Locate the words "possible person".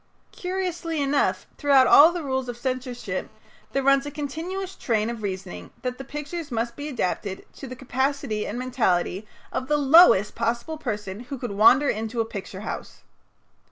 10.33-11.19